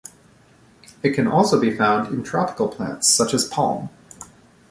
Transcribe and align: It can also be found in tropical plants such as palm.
It 1.03 1.11
can 1.13 1.27
also 1.27 1.59
be 1.61 1.77
found 1.77 2.11
in 2.11 2.23
tropical 2.23 2.67
plants 2.69 3.07
such 3.07 3.35
as 3.35 3.45
palm. 3.47 3.91